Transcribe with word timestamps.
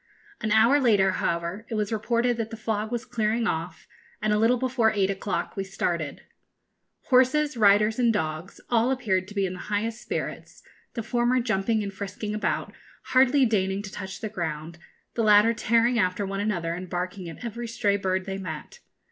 An 0.41 0.51
hour 0.51 0.79
later, 0.79 1.11
however, 1.11 1.63
it 1.69 1.75
was 1.75 1.91
reported 1.93 2.37
that 2.37 2.49
the 2.49 2.57
fog 2.57 2.91
was 2.91 3.05
clearing 3.05 3.45
off, 3.45 3.87
and 4.19 4.33
a 4.33 4.39
little 4.39 4.57
before 4.57 4.91
eight 4.91 5.11
o'clock 5.11 5.55
we 5.55 5.63
started. 5.63 6.23
Horses, 7.09 7.55
riders, 7.55 7.99
and 7.99 8.11
dogs, 8.11 8.59
all 8.71 8.89
appeared 8.89 9.27
to 9.27 9.35
be 9.35 9.45
in 9.45 9.53
the 9.53 9.59
highest 9.69 10.01
spirits, 10.01 10.63
the 10.95 11.03
former 11.03 11.39
jumping 11.39 11.83
and 11.83 11.93
frisking 11.93 12.33
about, 12.33 12.73
hardly 13.13 13.45
deigning 13.45 13.83
to 13.83 13.91
touch 13.91 14.21
the 14.21 14.27
ground, 14.29 14.79
the 15.13 15.21
latter 15.21 15.53
tearing 15.53 15.99
after 15.99 16.25
one 16.25 16.39
another 16.39 16.73
and 16.73 16.89
barking 16.89 17.29
at 17.29 17.45
every 17.45 17.67
stray 17.67 17.95
bird 17.95 18.25
they 18.25 18.39
met. 18.39 18.79